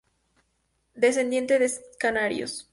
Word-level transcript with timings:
Descendiente 0.95 1.59
de 1.59 1.71
canarios. 1.99 2.67